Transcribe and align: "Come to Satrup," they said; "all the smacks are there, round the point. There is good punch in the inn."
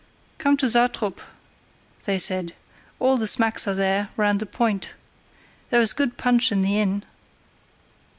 "Come 0.39 0.57
to 0.57 0.65
Satrup," 0.67 1.21
they 2.05 2.17
said; 2.17 2.55
"all 2.97 3.17
the 3.17 3.27
smacks 3.27 3.67
are 3.67 3.75
there, 3.75 4.09
round 4.17 4.39
the 4.39 4.47
point. 4.47 4.95
There 5.69 5.79
is 5.79 5.93
good 5.93 6.17
punch 6.17 6.51
in 6.51 6.63
the 6.63 6.79
inn." 6.79 7.03